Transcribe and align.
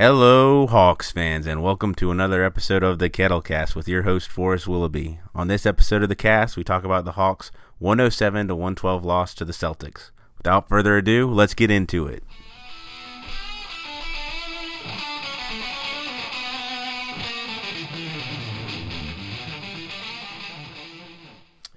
Hello, 0.00 0.66
Hawks 0.66 1.12
fans, 1.12 1.46
and 1.46 1.62
welcome 1.62 1.94
to 1.96 2.10
another 2.10 2.42
episode 2.42 2.82
of 2.82 2.98
the 2.98 3.10
Kettlecast 3.10 3.74
with 3.74 3.86
your 3.86 4.04
host 4.04 4.30
Forrest 4.30 4.66
Willoughby. 4.66 5.20
On 5.34 5.48
this 5.48 5.66
episode 5.66 6.02
of 6.02 6.08
the 6.08 6.14
cast, 6.14 6.56
we 6.56 6.64
talk 6.64 6.84
about 6.84 7.04
the 7.04 7.12
Hawks' 7.12 7.50
107 7.80 8.48
to 8.48 8.54
112 8.54 9.04
loss 9.04 9.34
to 9.34 9.44
the 9.44 9.52
Celtics. 9.52 10.10
Without 10.38 10.70
further 10.70 10.96
ado, 10.96 11.30
let's 11.30 11.52
get 11.52 11.70
into 11.70 12.06
it. 12.06 12.24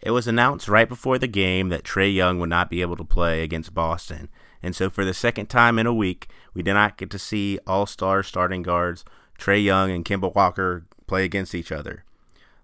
It 0.02 0.12
was 0.12 0.30
announced 0.30 0.70
right 0.70 0.88
before 0.88 1.20
the 1.20 1.28
game 1.28 1.68
that 1.68 1.84
Trae 1.84 2.16
Young 2.16 2.40
would 2.40 2.50
not 2.50 2.70
be 2.70 2.80
able 2.80 2.96
to 2.96 3.04
play 3.04 3.44
against 3.44 3.74
Boston. 3.74 4.30
And 4.64 4.76
so, 4.76 4.90
for 4.90 5.04
the 5.04 5.14
second 5.14 5.48
time 5.48 5.78
in 5.78 5.86
a 5.86 5.94
week, 5.94 6.30
we 6.54 6.64
did 6.64 6.74
not 6.74 6.98
get 6.98 7.10
to 7.12 7.20
see 7.20 7.60
all 7.68 7.86
star 7.86 8.24
starting 8.24 8.64
guards 8.64 9.04
Trae 9.38 9.64
Young 9.64 9.92
and 9.92 10.06
Kemba 10.06 10.34
Walker 10.34 10.86
play 11.06 11.26
against 11.26 11.54
each 11.54 11.72
other. 11.72 12.06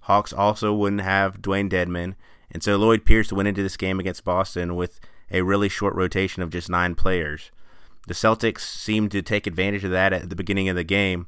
Hawks 0.02 0.32
also 0.32 0.74
wouldn't 0.74 1.02
have 1.02 1.42
Dewayne 1.42 1.70
Dedmon. 1.70 2.16
And 2.50 2.64
so, 2.64 2.78
Lloyd 2.78 3.06
Pierce 3.06 3.34
went 3.34 3.50
into 3.50 3.62
this 3.62 3.78
game 3.78 4.00
against 4.00 4.24
Boston 4.24 4.76
with 4.76 5.00
a 5.30 5.42
really 5.42 5.70
short 5.70 5.94
rotation 5.94 6.42
of 6.42 6.50
just 6.50 6.70
nine 6.70 6.96
players. 6.96 7.52
The 8.08 8.14
Celtics 8.14 8.62
seemed 8.62 9.12
to 9.12 9.22
take 9.22 9.46
advantage 9.46 9.84
of 9.84 9.92
that 9.92 10.14
at 10.14 10.30
the 10.30 10.36
beginning 10.36 10.70
of 10.70 10.76
the 10.76 10.84
game, 10.84 11.28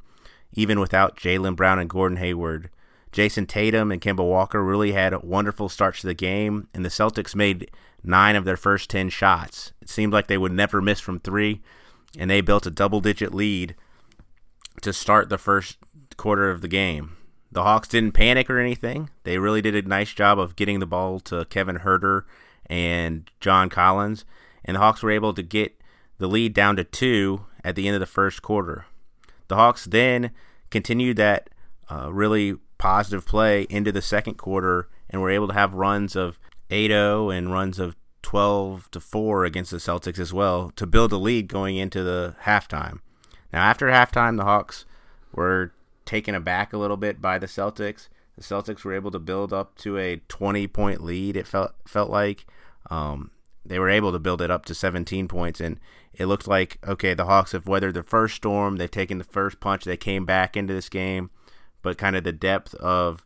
even 0.54 0.80
without 0.80 1.18
Jaylen 1.18 1.56
Brown 1.56 1.80
and 1.80 1.90
Gordon 1.90 2.18
Hayward. 2.18 2.70
Jayson 3.12 3.46
Tatum 3.46 3.92
and 3.92 4.02
Kemba 4.02 4.26
Walker 4.28 4.64
really 4.64 4.94
had 4.94 5.22
wonderful 5.22 5.68
starts 5.68 6.02
to 6.02 6.08
the 6.08 6.14
game, 6.14 6.70
and 6.74 6.86
the 6.86 6.90
Celtics 6.90 7.36
made 7.36 7.70
nine 8.04 8.36
of 8.36 8.46
their 8.46 8.58
first 8.58 8.90
10 8.90 9.10
shots. 9.10 9.74
It 9.82 9.90
seemed 9.90 10.14
like 10.14 10.28
they 10.28 10.38
would 10.38 10.52
never 10.52 10.82
miss 10.82 11.00
from 11.00 11.20
three, 11.20 11.62
and 12.18 12.30
they 12.30 12.42
built 12.42 12.66
a 12.66 12.72
double 12.72 13.02
digit 13.02 13.34
lead 13.34 13.76
to 14.82 14.94
start 14.94 15.30
the 15.30 15.38
first 15.38 15.78
quarter 16.18 16.50
of 16.50 16.62
the 16.62 16.68
game. 16.68 17.18
The 17.52 17.64
Hawks 17.64 17.88
didn't 17.88 18.14
panic 18.14 18.50
or 18.50 18.60
anything. 18.60 19.10
They 19.24 19.38
really 19.38 19.62
did 19.62 19.76
a 19.76 19.88
nice 19.88 20.14
job 20.14 20.40
of 20.40 20.56
getting 20.56 20.80
the 20.80 20.86
ball 20.86 21.20
to 21.22 21.46
Kevin 21.46 21.80
Huerter 21.80 22.24
and 22.68 23.30
John 23.40 23.70
Collins, 23.70 24.24
and 24.64 24.76
the 24.76 24.80
Hawks 24.80 25.04
were 25.04 25.12
able 25.12 25.34
to 25.34 25.44
get 25.44 25.82
the 26.18 26.28
lead 26.28 26.54
down 26.54 26.76
to 26.78 26.84
two 26.84 27.46
at 27.64 27.76
the 27.76 27.88
end 27.88 27.96
of 27.96 28.00
the 28.00 28.06
first 28.06 28.42
quarter. 28.42 28.86
The 29.50 29.56
Hawks 29.56 29.86
then 29.86 30.32
continued 30.70 31.18
that 31.18 31.50
uh, 31.90 32.12
really 32.12 32.56
positive 32.78 33.26
play 33.26 33.64
into 33.70 33.92
the 33.92 34.02
second 34.02 34.36
quarter 34.36 34.88
and 35.10 35.22
were 35.22 35.30
able 35.30 35.48
to 35.50 35.54
have 35.54 35.74
runs 35.74 36.16
of 36.16 36.40
8-0 36.72 37.36
and 37.36 37.52
runs 37.52 37.80
of 37.80 37.96
12 38.22 38.90
to 38.92 39.00
4 39.00 39.46
against 39.46 39.72
the 39.72 39.78
Celtics 39.78 40.20
as 40.20 40.34
well 40.34 40.72
to 40.76 40.88
build 40.88 41.12
a 41.12 41.18
lead 41.18 41.48
going 41.48 41.78
into 41.78 42.04
the 42.04 42.36
halftime. 42.44 43.00
Now 43.52 43.64
after 43.64 43.88
halftime 43.88 44.38
the 44.38 44.46
Hawks 44.46 44.86
were 45.34 45.74
taken 46.06 46.34
aback 46.34 46.74
a 46.74 46.78
little 46.78 46.98
bit 46.98 47.22
by 47.22 47.38
the 47.38 47.48
Celtics. 47.48 48.08
The 48.38 48.44
Celtics 48.44 48.84
were 48.84 48.94
able 48.94 49.12
to 49.12 49.20
build 49.20 49.52
up 49.54 49.78
to 49.80 49.98
a 49.98 50.22
20 50.28 50.68
point 50.68 51.04
lead 51.04 51.36
it 51.36 51.48
felt 51.48 51.74
felt 51.86 52.10
like 52.10 52.46
um, 52.90 53.32
they 53.66 53.78
were 53.78 53.90
able 53.90 54.12
to 54.12 54.20
build 54.20 54.42
it 54.42 54.50
up 54.50 54.66
to 54.66 54.76
17 54.76 55.28
points 55.28 55.60
and 55.60 55.80
it 56.14 56.26
looked 56.26 56.48
like 56.48 56.78
okay 56.88 57.14
the 57.14 57.26
Hawks 57.26 57.52
have 57.52 57.68
weathered 57.68 57.96
the 57.96 58.04
first 58.04 58.36
storm, 58.36 58.78
they've 58.78 58.90
taken 58.90 59.18
the 59.18 59.24
first 59.24 59.60
punch, 59.60 59.84
they 59.84 59.98
came 59.98 60.26
back 60.26 60.56
into 60.56 60.74
this 60.74 60.90
game 60.90 61.30
but 61.82 61.98
kind 61.98 62.16
of 62.16 62.24
the 62.24 62.32
depth 62.32 62.74
of 62.76 63.26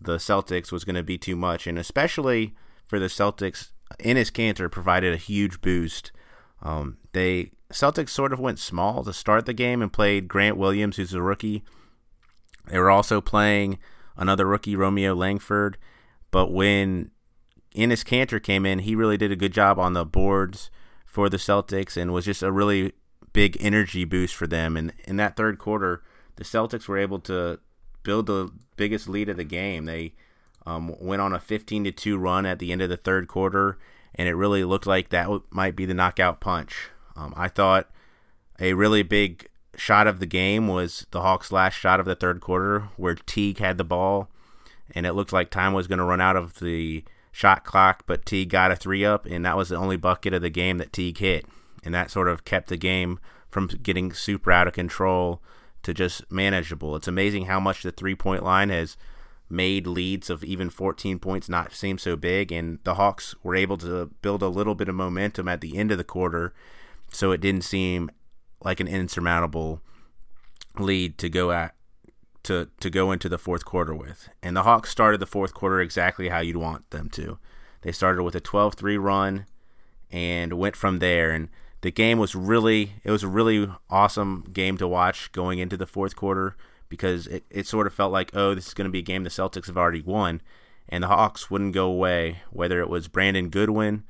the 0.00 0.16
Celtics 0.16 0.72
was 0.72 0.84
going 0.84 0.96
to 0.96 1.02
be 1.02 1.18
too 1.18 1.36
much, 1.36 1.66
and 1.66 1.78
especially 1.78 2.54
for 2.90 2.98
the 2.98 3.06
Celtics, 3.06 3.70
Enes 4.00 4.32
Kanter 4.32 4.68
provided 4.68 5.14
a 5.14 5.16
huge 5.16 5.60
boost. 5.60 6.10
Um, 6.60 6.98
they 7.12 7.52
Celtics 7.72 8.08
sort 8.08 8.32
of 8.32 8.40
went 8.40 8.58
small 8.58 9.04
to 9.04 9.12
start 9.12 9.46
the 9.46 9.52
game 9.52 9.80
and 9.80 9.92
played 9.92 10.26
Grant 10.26 10.56
Williams, 10.56 10.96
who's 10.96 11.14
a 11.14 11.22
rookie. 11.22 11.62
They 12.66 12.80
were 12.80 12.90
also 12.90 13.20
playing 13.20 13.78
another 14.16 14.44
rookie, 14.44 14.74
Romeo 14.74 15.14
Langford, 15.14 15.78
but 16.32 16.52
when 16.52 17.12
Enes 17.76 18.04
Kanter 18.04 18.42
came 18.42 18.66
in, 18.66 18.80
he 18.80 18.96
really 18.96 19.16
did 19.16 19.30
a 19.30 19.36
good 19.36 19.52
job 19.52 19.78
on 19.78 19.92
the 19.92 20.04
boards 20.04 20.68
for 21.06 21.28
the 21.28 21.36
Celtics 21.36 21.96
and 21.96 22.12
was 22.12 22.24
just 22.24 22.42
a 22.42 22.50
really 22.50 22.92
big 23.32 23.56
energy 23.60 24.04
boost 24.04 24.34
for 24.34 24.48
them. 24.48 24.76
And 24.76 24.92
in 25.04 25.16
that 25.16 25.36
third 25.36 25.58
quarter, 25.58 26.02
the 26.34 26.44
Celtics 26.44 26.88
were 26.88 26.98
able 26.98 27.20
to 27.20 27.60
build 28.02 28.26
the 28.26 28.50
biggest 28.76 29.08
lead 29.08 29.28
of 29.28 29.36
the 29.36 29.44
game. 29.44 29.84
They 29.84 30.14
um, 30.66 30.94
went 31.00 31.22
on 31.22 31.32
a 31.32 31.40
15 31.40 31.84
to 31.84 31.92
2 31.92 32.18
run 32.18 32.46
at 32.46 32.58
the 32.58 32.72
end 32.72 32.82
of 32.82 32.88
the 32.88 32.96
third 32.96 33.28
quarter, 33.28 33.78
and 34.14 34.28
it 34.28 34.34
really 34.34 34.64
looked 34.64 34.86
like 34.86 35.08
that 35.08 35.28
might 35.50 35.76
be 35.76 35.86
the 35.86 35.94
knockout 35.94 36.40
punch. 36.40 36.90
Um, 37.16 37.32
I 37.36 37.48
thought 37.48 37.90
a 38.58 38.74
really 38.74 39.02
big 39.02 39.48
shot 39.76 40.06
of 40.06 40.20
the 40.20 40.26
game 40.26 40.68
was 40.68 41.06
the 41.10 41.22
Hawks' 41.22 41.52
last 41.52 41.74
shot 41.74 42.00
of 42.00 42.06
the 42.06 42.14
third 42.14 42.40
quarter, 42.40 42.88
where 42.96 43.14
Teague 43.14 43.58
had 43.58 43.78
the 43.78 43.84
ball, 43.84 44.28
and 44.94 45.06
it 45.06 45.14
looked 45.14 45.32
like 45.32 45.50
time 45.50 45.72
was 45.72 45.86
going 45.86 45.98
to 45.98 46.04
run 46.04 46.20
out 46.20 46.36
of 46.36 46.60
the 46.60 47.04
shot 47.32 47.64
clock, 47.64 48.04
but 48.06 48.26
Teague 48.26 48.50
got 48.50 48.72
a 48.72 48.76
three 48.76 49.04
up, 49.04 49.26
and 49.26 49.44
that 49.44 49.56
was 49.56 49.68
the 49.68 49.76
only 49.76 49.96
bucket 49.96 50.34
of 50.34 50.42
the 50.42 50.50
game 50.50 50.78
that 50.78 50.92
Teague 50.92 51.18
hit, 51.18 51.46
and 51.84 51.94
that 51.94 52.10
sort 52.10 52.28
of 52.28 52.44
kept 52.44 52.68
the 52.68 52.76
game 52.76 53.18
from 53.48 53.68
getting 53.68 54.12
super 54.12 54.52
out 54.52 54.68
of 54.68 54.74
control 54.74 55.40
to 55.82 55.94
just 55.94 56.30
manageable. 56.30 56.94
It's 56.96 57.08
amazing 57.08 57.46
how 57.46 57.58
much 57.60 57.82
the 57.82 57.92
three 57.92 58.14
point 58.14 58.44
line 58.44 58.68
has 58.68 58.96
made 59.50 59.86
leads 59.86 60.30
of 60.30 60.44
even 60.44 60.70
14 60.70 61.18
points 61.18 61.48
not 61.48 61.72
seem 61.72 61.98
so 61.98 62.16
big, 62.16 62.52
and 62.52 62.78
the 62.84 62.94
Hawks 62.94 63.34
were 63.42 63.56
able 63.56 63.76
to 63.78 64.06
build 64.22 64.42
a 64.42 64.48
little 64.48 64.74
bit 64.74 64.88
of 64.88 64.94
momentum 64.94 65.48
at 65.48 65.60
the 65.60 65.76
end 65.76 65.90
of 65.90 65.98
the 65.98 66.04
quarter, 66.04 66.54
so 67.12 67.32
it 67.32 67.40
didn't 67.40 67.64
seem 67.64 68.10
like 68.62 68.80
an 68.80 68.88
insurmountable 68.88 69.80
lead 70.78 71.18
to 71.18 71.28
go 71.28 71.50
at 71.50 71.74
to 72.42 72.68
to 72.80 72.88
go 72.88 73.12
into 73.12 73.28
the 73.28 73.38
fourth 73.38 73.64
quarter 73.64 73.94
with. 73.94 74.28
And 74.42 74.56
the 74.56 74.62
Hawks 74.62 74.90
started 74.90 75.20
the 75.20 75.26
fourth 75.26 75.52
quarter 75.52 75.80
exactly 75.80 76.28
how 76.28 76.40
you'd 76.40 76.56
want 76.56 76.88
them 76.90 77.10
to. 77.10 77.38
They 77.82 77.92
started 77.92 78.22
with 78.22 78.34
a 78.34 78.40
12-3 78.40 79.02
run 79.02 79.46
and 80.10 80.54
went 80.54 80.76
from 80.76 80.98
there 80.98 81.30
and 81.30 81.48
the 81.82 81.90
game 81.90 82.18
was 82.18 82.34
really 82.34 82.94
it 83.04 83.10
was 83.10 83.22
a 83.22 83.28
really 83.28 83.70
awesome 83.88 84.44
game 84.52 84.76
to 84.78 84.88
watch 84.88 85.32
going 85.32 85.58
into 85.58 85.76
the 85.76 85.86
fourth 85.86 86.16
quarter 86.16 86.56
because 86.90 87.26
it, 87.28 87.44
it 87.48 87.66
sort 87.66 87.86
of 87.86 87.94
felt 87.94 88.12
like 88.12 88.30
oh 88.34 88.54
this 88.54 88.66
is 88.66 88.74
going 88.74 88.84
to 88.84 88.92
be 88.92 88.98
a 88.98 89.02
game 89.02 89.24
the 89.24 89.30
Celtics 89.30 89.68
have 89.68 89.78
already 89.78 90.02
won 90.02 90.42
and 90.90 91.02
the 91.02 91.08
Hawks 91.08 91.50
wouldn't 91.50 91.72
go 91.72 91.86
away 91.86 92.42
whether 92.50 92.80
it 92.80 92.90
was 92.90 93.08
Brandon 93.08 93.48
Goodwin, 93.48 94.02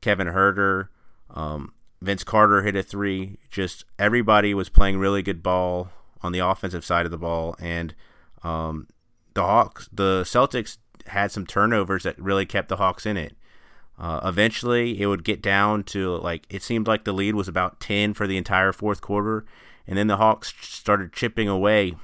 Kevin 0.00 0.28
Huerter, 0.28 0.88
um, 1.28 1.74
Vince 2.00 2.24
Carter 2.24 2.62
hit 2.62 2.76
a 2.76 2.82
three 2.82 3.36
just 3.50 3.84
everybody 3.98 4.54
was 4.54 4.70
playing 4.70 4.98
really 4.98 5.22
good 5.22 5.42
ball 5.42 5.90
on 6.22 6.32
the 6.32 6.38
offensive 6.38 6.84
side 6.84 7.04
of 7.04 7.12
the 7.12 7.18
ball 7.18 7.54
and 7.60 7.94
um, 8.42 8.86
the 9.34 9.42
Hawks 9.42 9.88
the 9.92 10.22
Celtics 10.22 10.78
had 11.08 11.30
some 11.30 11.46
turnovers 11.46 12.04
that 12.04 12.18
really 12.18 12.46
kept 12.46 12.68
the 12.68 12.76
Hawks 12.76 13.06
in 13.06 13.16
it. 13.16 13.36
Uh, 13.98 14.20
eventually, 14.24 15.00
it 15.00 15.06
would 15.06 15.24
get 15.24 15.42
down 15.42 15.84
to 15.84 16.16
like 16.16 16.46
it 16.50 16.62
seemed 16.62 16.86
like 16.86 17.04
the 17.04 17.12
lead 17.12 17.34
was 17.34 17.48
about 17.48 17.80
10 17.80 18.14
for 18.14 18.26
the 18.26 18.36
entire 18.36 18.72
fourth 18.72 19.00
quarter, 19.00 19.44
and 19.86 19.98
then 19.98 20.06
the 20.06 20.16
Hawks 20.16 20.52
started 20.60 21.12
chipping 21.12 21.48
away 21.48 21.94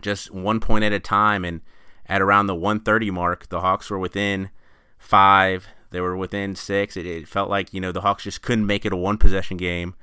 just 0.00 0.30
one 0.30 0.60
point 0.60 0.84
at 0.84 0.92
a 0.92 1.00
time. 1.00 1.44
And 1.44 1.60
at 2.06 2.22
around 2.22 2.46
the 2.46 2.54
130 2.54 3.10
mark, 3.10 3.48
the 3.48 3.60
Hawks 3.60 3.90
were 3.90 3.98
within 3.98 4.50
five. 4.98 5.66
They 5.90 6.00
were 6.00 6.16
within 6.16 6.54
six. 6.54 6.96
It, 6.96 7.06
it 7.06 7.28
felt 7.28 7.50
like 7.50 7.72
you 7.72 7.80
know 7.80 7.92
the 7.92 8.00
Hawks 8.00 8.24
just 8.24 8.42
couldn't 8.42 8.66
make 8.66 8.84
it 8.84 8.92
a 8.92 8.96
one 8.96 9.18
possession 9.18 9.56
game. 9.56 9.94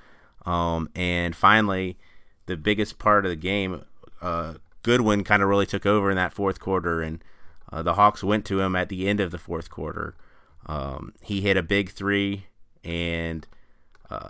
Um, 0.46 0.90
and 0.96 1.36
finally, 1.36 1.98
the 2.46 2.58
biggest 2.58 3.00
part 3.00 3.26
of 3.26 3.30
the 3.30 3.36
game, 3.36 3.86
uh, 4.22 4.56
Goodwin 4.82 5.24
kind 5.24 5.42
of 5.42 5.50
really 5.50 5.66
took 5.66 5.86
over 5.86 6.10
in 6.10 6.18
that 6.18 6.34
fourth 6.34 6.60
quarter, 6.60 7.02
and 7.02 7.24
uh, 7.72 7.82
the 7.82 7.94
Hawks 7.94 8.24
went 8.24 8.46
to 8.46 8.60
him 8.60 8.76
at 8.76 8.90
the 8.90 9.08
end 9.08 9.20
of 9.20 9.32
the 9.32 9.38
fourth 9.38 9.70
quarter. 9.70 10.16
Um, 10.66 11.14
he 11.22 11.42
hit 11.42 11.58
a 11.58 11.64
big 11.64 11.90
three, 11.90 12.48
and 12.84 13.48
uh, 14.10 14.30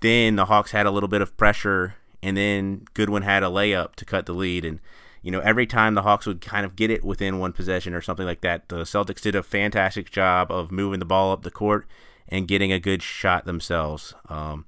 then 0.00 0.36
the 0.36 0.46
Hawks 0.46 0.72
had 0.72 0.86
a 0.86 0.90
little 0.90 1.08
bit 1.08 1.22
of 1.22 1.36
pressure, 1.36 1.94
and 2.22 2.36
then 2.36 2.84
Goodwin 2.94 3.22
had 3.22 3.42
a 3.42 3.46
layup 3.46 3.94
to 3.96 4.04
cut 4.04 4.26
the 4.26 4.32
lead. 4.32 4.64
And 4.64 4.80
you 5.22 5.30
know, 5.30 5.40
every 5.40 5.66
time 5.66 5.94
the 5.94 6.02
Hawks 6.02 6.26
would 6.26 6.40
kind 6.40 6.66
of 6.66 6.76
get 6.76 6.90
it 6.90 7.04
within 7.04 7.38
one 7.38 7.52
possession 7.52 7.94
or 7.94 8.00
something 8.00 8.26
like 8.26 8.40
that, 8.40 8.68
the 8.68 8.82
Celtics 8.82 9.22
did 9.22 9.34
a 9.34 9.42
fantastic 9.42 10.10
job 10.10 10.50
of 10.50 10.72
moving 10.72 10.98
the 10.98 11.04
ball 11.04 11.32
up 11.32 11.42
the 11.42 11.50
court 11.50 11.86
and 12.28 12.48
getting 12.48 12.72
a 12.72 12.80
good 12.80 13.02
shot 13.02 13.44
themselves. 13.44 14.14
Um, 14.28 14.66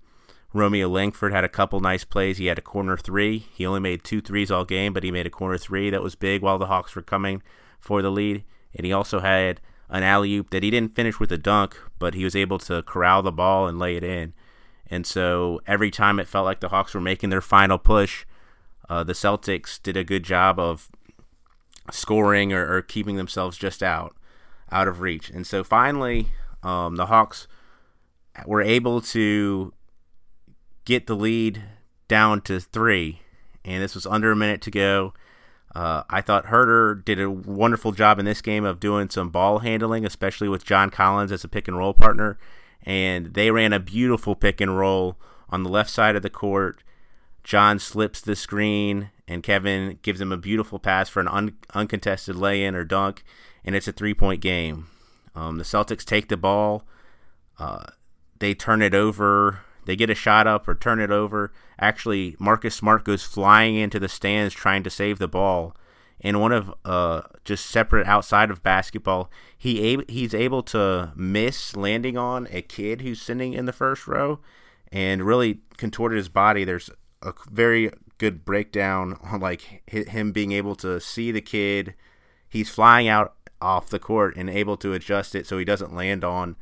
Romeo 0.53 0.89
Langford 0.89 1.33
had 1.33 1.43
a 1.43 1.49
couple 1.49 1.81
nice 1.81 2.05
plays. 2.05 2.39
He 2.39 2.47
had 2.47 2.59
a 2.59 2.63
corner 2.63 2.97
three. 2.97 3.47
He 3.53 3.67
only 3.67 3.81
made 3.81 4.05
two 4.05 4.21
threes 4.21 4.53
all 4.53 4.65
game, 4.65 4.93
but 4.93 5.03
he 5.03 5.11
made 5.11 5.27
a 5.27 5.31
corner 5.31 5.59
three 5.59 5.91
that 5.91 6.03
was 6.03 6.15
big 6.15 6.43
while 6.43 6.59
the 6.59 6.67
Hawks 6.67 6.95
were 6.95 7.03
coming 7.03 7.43
for 7.81 8.03
the 8.03 8.11
lead. 8.11 8.45
And 8.77 8.87
he 8.87 8.93
also 8.93 9.19
had 9.19 9.61
an 9.89 10.05
alley 10.05 10.35
oop 10.35 10.51
that 10.51 10.63
he 10.63 10.71
didn't 10.71 10.95
finish 10.95 11.19
with 11.19 11.33
a 11.33 11.39
dunk, 11.39 11.77
but 11.99 12.15
he 12.15 12.23
was 12.23 12.37
able 12.37 12.59
to 12.61 12.83
corral 12.85 13.23
the 13.23 13.33
ball 13.33 13.67
and 13.67 13.81
lay 13.81 13.97
it 13.97 14.05
in. 14.05 14.33
And 14.91 15.07
so 15.07 15.61
every 15.67 15.91
time 15.91 16.19
it 16.19 16.29
felt 16.29 16.45
like 16.45 16.61
the 16.61 16.69
Hawks 16.69 16.95
were 16.95 17.01
making 17.01 17.31
their 17.31 17.41
final 17.41 17.79
push, 17.79 18.25
uh, 18.89 19.03
the 19.03 19.15
Celtics 19.15 19.83
did 19.83 19.97
a 19.97 20.05
good 20.05 20.23
job 20.23 20.59
of 20.59 20.91
scoring 21.91 22.53
or, 22.53 22.77
or, 22.77 22.83
keeping 22.83 23.17
themselves 23.17 23.59
just 23.59 23.83
out 23.83 24.17
out 24.73 24.89
of 24.89 25.01
reach. 25.01 25.29
And 25.31 25.47
so 25.47 25.63
finally, 25.63 26.29
um, 26.63 26.97
the 26.97 27.07
Hawks 27.07 27.47
were 28.47 28.63
able 28.63 29.01
to 29.03 29.73
get 30.85 31.07
the 31.07 31.15
lead 31.15 31.63
down 32.09 32.41
to 32.43 32.61
three, 32.61 33.21
and 33.65 33.83
this 33.83 33.95
was 33.95 34.07
under 34.07 34.33
a 34.33 34.37
minute 34.37 34.61
to 34.63 34.71
go. 34.71 35.15
Uh, 35.75 36.05
I 36.09 36.21
thought 36.21 36.47
Huerter 36.47 37.05
did 37.05 37.21
a 37.21 37.31
wonderful 37.31 37.93
job 37.93 38.19
in 38.19 38.25
this 38.25 38.41
game 38.41 38.65
of 38.65 38.81
doing 38.81 39.11
some 39.11 39.31
ball 39.31 39.59
handling, 39.59 40.07
especially 40.07 40.49
with 40.49 40.65
John 40.65 40.89
Collins 40.89 41.33
as 41.33 41.45
a 41.45 41.49
pick 41.49 41.67
and 41.67 41.77
roll 41.77 41.95
partner. 41.95 42.39
And 42.85 43.35
they 43.35 43.51
ran 43.51 43.73
a 43.73 43.81
beautiful 43.81 44.35
pick 44.35 44.61
and 44.61 44.77
roll 44.77 45.17
on 45.49 45.63
the 45.63 45.71
left 45.71 45.91
side 45.91 46.17
of 46.17 46.23
the 46.23 46.31
court. 46.31 46.83
John 47.43 47.79
slips 47.79 48.21
the 48.21 48.37
screen, 48.37 49.11
and 49.27 49.43
Kevin 49.43 49.99
gives 50.03 50.21
him 50.21 50.33
a 50.33 50.37
beautiful 50.37 50.79
pass 50.79 51.09
for 51.09 51.21
an 51.21 51.29
un- 51.29 51.57
uncontested 51.75 52.37
lay 52.37 52.65
in 52.65 52.75
or 52.75 52.85
dunk, 52.85 53.25
and 53.65 53.75
it's 53.75 53.89
a 53.89 53.93
three 53.93 54.15
point 54.15 54.41
game. 54.41 54.89
Um, 55.35 55.59
the 55.59 55.65
Celtics 55.65 56.05
take 56.05 56.29
the 56.29 56.37
ball, 56.37 56.87
uh, 57.59 57.85
they 58.39 58.55
turn 58.55 58.83
it 58.83 58.95
over, 58.95 59.61
they 59.85 59.97
get 59.97 60.11
a 60.11 60.15
shot 60.15 60.47
up 60.47 60.69
or 60.69 60.75
turn 60.75 61.01
it 61.01 61.11
over. 61.11 61.53
Actually, 61.79 62.37
Marcus 62.39 62.75
Smart 62.75 63.05
goes 63.05 63.25
flying 63.25 63.75
into 63.77 63.99
the 63.99 64.09
stands 64.09 64.55
trying 64.55 64.83
to 64.83 64.91
save 64.91 65.19
the 65.19 65.29
ball. 65.29 65.77
And 66.21 66.41
one 66.41 66.53
of 66.53 66.73
uh, 66.85 67.23
just 67.45 67.67
separate 67.67 68.07
outside 68.07 68.51
of 68.51 68.63
basketball, 68.63 69.31
he 69.57 69.99
he's 70.09 70.35
able 70.35 70.63
to 70.65 71.13
miss 71.15 71.77
landing 71.77 72.17
on 72.17 72.49
a 72.51 72.63
kid 72.63 73.03
who's 73.03 73.21
sitting 73.21 73.53
in 73.53 73.67
the 73.67 73.73
first 73.73 74.07
row, 74.07 74.41
and 74.91 75.25
really 75.25 75.61
contorted 75.77 76.17
his 76.17 76.29
body. 76.29 76.65
There's 76.65 76.89
a 77.21 77.35
very 77.51 77.91
good 78.19 78.45
breakdown 78.45 79.19
on 79.23 79.41
like 79.41 79.83
him 79.87 80.33
being 80.33 80.53
able 80.53 80.77
to 80.77 81.01
see 81.01 81.31
the 81.31 81.41
kid. 81.41 81.95
He's 82.49 82.71
flying 82.71 83.09
out 83.09 83.35
off 83.61 83.91
the 83.91 83.99
court 83.99 84.37
and 84.37 84.49
able 84.49 84.77
to 84.77 84.93
adjust 84.93 85.35
it 85.35 85.47
so 85.47 85.59
he 85.59 85.65
doesn't 85.65 85.95
land 85.95 86.23
on 86.23 86.57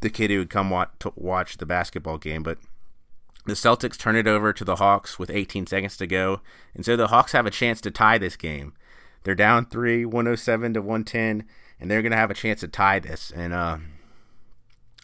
the 0.00 0.10
kid 0.10 0.30
who 0.30 0.38
would 0.38 0.50
come 0.50 0.70
watch, 0.70 0.90
to 0.98 1.12
watch 1.14 1.58
the 1.58 1.66
basketball 1.66 2.18
game. 2.18 2.42
But 2.42 2.58
the 3.46 3.54
Celtics 3.54 3.98
turn 3.98 4.16
it 4.16 4.26
over 4.26 4.52
to 4.52 4.64
the 4.64 4.76
Hawks 4.76 5.18
with 5.18 5.30
18 5.30 5.66
seconds 5.66 5.96
to 5.96 6.06
go, 6.06 6.40
and 6.74 6.84
so 6.84 6.96
the 6.96 7.08
Hawks 7.08 7.32
have 7.32 7.46
a 7.46 7.50
chance 7.50 7.80
to 7.82 7.90
tie 7.90 8.18
this 8.18 8.36
game. 8.36 8.74
They're 9.24 9.34
down 9.34 9.66
three, 9.66 10.04
107 10.04 10.74
to 10.74 10.80
110, 10.80 11.46
and 11.78 11.90
they're 11.90 12.02
going 12.02 12.12
to 12.12 12.18
have 12.18 12.30
a 12.30 12.34
chance 12.34 12.60
to 12.60 12.68
tie 12.68 12.98
this. 12.98 13.30
And 13.34 13.52
uh, 13.52 13.78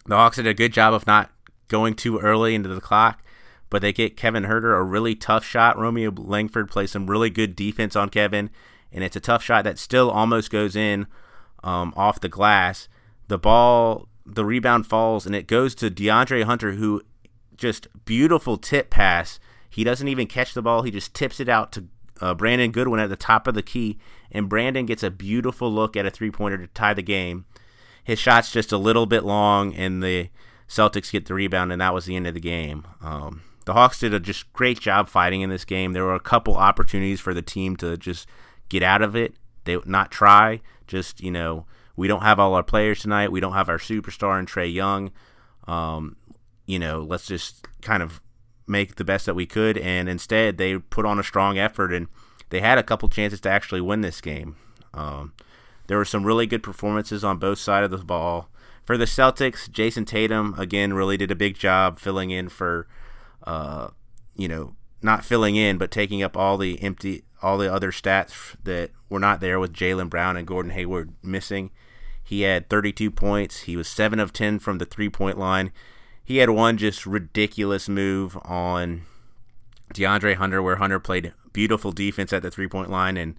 the 0.05 0.15
Hawks 0.15 0.37
did 0.37 0.47
a 0.47 0.53
good 0.53 0.73
job 0.73 0.93
of 0.93 1.07
not 1.07 1.31
going 1.67 1.95
too 1.95 2.19
early 2.19 2.55
into 2.55 2.69
the 2.69 2.81
clock, 2.81 3.23
but 3.69 3.81
they 3.81 3.93
get 3.93 4.17
Kevin 4.17 4.43
Huerter 4.43 4.77
a 4.77 4.83
really 4.83 5.15
tough 5.15 5.45
shot. 5.45 5.77
Romeo 5.77 6.11
Langford 6.15 6.69
plays 6.69 6.91
some 6.91 7.07
really 7.07 7.29
good 7.29 7.55
defense 7.55 7.95
on 7.95 8.09
Kevin, 8.09 8.49
and 8.91 9.03
it's 9.03 9.15
a 9.15 9.21
tough 9.21 9.43
shot 9.43 9.63
that 9.65 9.77
still 9.77 10.09
almost 10.09 10.49
goes 10.49 10.75
in 10.75 11.07
um, 11.63 11.93
off 11.95 12.19
the 12.19 12.29
glass. 12.29 12.87
The 13.27 13.37
ball 13.37 14.07
the 14.27 14.45
rebound 14.45 14.85
falls 14.85 15.25
and 15.25 15.33
it 15.33 15.47
goes 15.47 15.73
to 15.75 15.89
DeAndre 15.89 16.43
Hunter, 16.43 16.73
who 16.73 17.01
just 17.57 17.87
beautiful 18.05 18.57
tip 18.57 18.89
pass. 18.89 19.39
He 19.69 19.83
doesn't 19.83 20.07
even 20.07 20.27
catch 20.27 20.53
the 20.53 20.61
ball; 20.61 20.83
he 20.83 20.91
just 20.91 21.13
tips 21.13 21.39
it 21.39 21.49
out 21.49 21.71
to 21.73 21.85
uh, 22.21 22.33
Brandon 22.33 22.71
Goodwin 22.71 22.99
at 22.99 23.09
the 23.09 23.15
top 23.15 23.47
of 23.47 23.53
the 23.53 23.61
key, 23.61 23.97
and 24.31 24.49
Brandon 24.49 24.85
gets 24.85 25.03
a 25.03 25.11
beautiful 25.11 25.71
look 25.71 25.95
at 25.95 26.05
a 26.05 26.11
three 26.11 26.31
pointer 26.31 26.57
to 26.57 26.67
tie 26.67 26.93
the 26.93 27.01
game. 27.01 27.45
His 28.03 28.19
shot's 28.19 28.51
just 28.51 28.71
a 28.71 28.77
little 28.77 29.05
bit 29.05 29.23
long, 29.23 29.73
and 29.75 30.01
the 30.01 30.29
Celtics 30.67 31.11
get 31.11 31.25
the 31.25 31.33
rebound, 31.33 31.71
and 31.71 31.81
that 31.81 31.93
was 31.93 32.05
the 32.05 32.15
end 32.15 32.27
of 32.27 32.33
the 32.33 32.39
game. 32.39 32.85
Um, 33.01 33.43
the 33.65 33.73
Hawks 33.73 33.99
did 33.99 34.13
a 34.13 34.19
just 34.19 34.51
great 34.53 34.79
job 34.79 35.09
fighting 35.09 35.41
in 35.41 35.49
this 35.49 35.65
game. 35.65 35.91
There 35.91 36.05
were 36.05 36.15
a 36.15 36.19
couple 36.19 36.55
opportunities 36.55 37.19
for 37.19 37.33
the 37.33 37.41
team 37.41 37.75
to 37.77 37.97
just 37.97 38.27
get 38.69 38.81
out 38.81 39.01
of 39.01 39.15
it. 39.15 39.33
They 39.65 39.77
not 39.85 40.09
try, 40.11 40.61
just 40.87 41.21
you 41.21 41.31
know 41.31 41.65
we 41.97 42.07
don't 42.07 42.21
have 42.21 42.39
all 42.39 42.53
our 42.53 42.63
players 42.63 43.01
tonight. 43.01 43.31
We 43.31 43.41
don't 43.41 43.53
have 43.53 43.67
our 43.67 43.77
superstar 43.77 44.39
and 44.39 44.47
Trae 44.47 44.73
Young. 44.73 45.11
Um, 45.67 46.15
you 46.67 46.77
know, 46.77 47.01
let's 47.01 47.25
just 47.25 47.65
kind 47.81 48.03
of 48.03 48.21
make 48.67 48.95
the 48.95 49.05
best 49.05 49.25
that 49.25 49.33
we 49.33 49.47
could. 49.47 49.77
And 49.77 50.07
instead, 50.07 50.57
they 50.57 50.77
put 50.77 51.05
on 51.05 51.17
a 51.17 51.23
strong 51.23 51.57
effort 51.57 51.91
and 51.91 52.07
they 52.49 52.59
had 52.59 52.77
a 52.77 52.83
couple 52.83 53.09
chances 53.09 53.41
to 53.41 53.49
actually 53.49 53.81
win 53.81 54.01
this 54.01 54.21
game. 54.21 54.57
Um, 54.93 55.33
there 55.87 55.97
were 55.97 56.05
some 56.05 56.25
really 56.25 56.45
good 56.45 56.61
performances 56.61 57.23
on 57.23 57.37
both 57.37 57.57
sides 57.57 57.91
of 57.91 57.99
the 57.99 58.05
ball. 58.05 58.49
For 58.85 58.97
the 58.97 59.05
Celtics, 59.05 59.69
Jayson 59.69 60.05
Tatum 60.05 60.53
again 60.57 60.93
really 60.93 61.17
did 61.17 61.31
a 61.31 61.35
big 61.35 61.57
job 61.57 61.99
filling 61.99 62.31
in 62.31 62.49
for, 62.49 62.87
uh, 63.45 63.89
you 64.35 64.47
know, 64.47 64.75
not 65.01 65.25
filling 65.25 65.55
in 65.55 65.77
but 65.77 65.91
taking 65.91 66.21
up 66.21 66.35
all 66.35 66.57
the 66.57 66.81
empty, 66.81 67.23
all 67.41 67.57
the 67.57 67.73
other 67.73 67.91
stats 67.91 68.55
that 68.63 68.91
were 69.09 69.19
not 69.19 69.39
there 69.39 69.59
with 69.59 69.73
Jaylen 69.73 70.09
Brown 70.09 70.35
and 70.35 70.47
Gordon 70.47 70.71
Hayward 70.71 71.13
missing. 71.23 71.71
He 72.23 72.41
had 72.41 72.69
32 72.69 73.09
points. 73.11 73.61
He 73.61 73.77
was 73.77 73.87
7 73.87 74.19
of 74.19 74.33
10 74.33 74.59
from 74.59 74.79
the 74.79 74.85
three 74.85 75.09
point 75.09 75.37
line. 75.37 75.71
He 76.27 76.39
had 76.39 76.49
one 76.49 76.75
just 76.75 77.05
ridiculous 77.05 77.87
move 77.87 78.37
on 78.43 79.03
DeAndre 79.93 80.35
Hunter 80.35 80.61
where 80.61 80.75
Hunter 80.75 80.99
played 80.99 81.31
beautiful 81.53 81.93
defense 81.93 82.33
at 82.33 82.41
the 82.41 82.51
three 82.51 82.67
point 82.67 82.89
line 82.89 83.15
and 83.15 83.37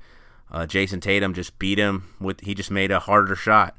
uh, 0.50 0.64
Jayson 0.64 1.02
Tatum 1.02 1.34
just 1.34 1.58
beat 1.58 1.76
him 1.76 2.14
with 2.18 2.40
he 2.40 2.54
just 2.54 2.70
made 2.70 2.90
a 2.90 3.00
harder 3.00 3.36
shot. 3.36 3.76